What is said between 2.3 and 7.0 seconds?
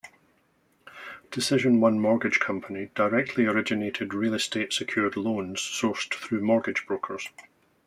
company directly originated real estate secured loans sourced through mortgage